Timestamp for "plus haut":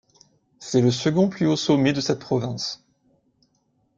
1.29-1.55